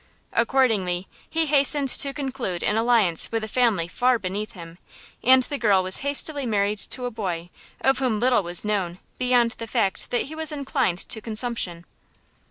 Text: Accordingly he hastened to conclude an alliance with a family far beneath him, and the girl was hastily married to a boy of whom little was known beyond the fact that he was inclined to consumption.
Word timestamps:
Accordingly 0.33 1.07
he 1.29 1.45
hastened 1.45 1.89
to 1.89 2.11
conclude 2.11 2.63
an 2.63 2.75
alliance 2.75 3.31
with 3.31 3.43
a 3.43 3.47
family 3.47 3.87
far 3.87 4.17
beneath 4.17 4.53
him, 4.53 4.79
and 5.23 5.43
the 5.43 5.59
girl 5.59 5.83
was 5.83 5.97
hastily 5.99 6.43
married 6.47 6.79
to 6.79 7.05
a 7.05 7.11
boy 7.11 7.51
of 7.81 7.99
whom 7.99 8.19
little 8.19 8.41
was 8.41 8.65
known 8.65 8.97
beyond 9.19 9.51
the 9.59 9.67
fact 9.67 10.09
that 10.09 10.23
he 10.23 10.33
was 10.33 10.51
inclined 10.51 11.07
to 11.07 11.21
consumption. 11.21 11.85